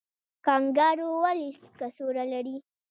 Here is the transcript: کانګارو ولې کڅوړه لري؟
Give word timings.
کانګارو 0.45 1.07
ولې 1.23 1.49
کڅوړه 1.79 2.25
لري؟ 2.33 2.55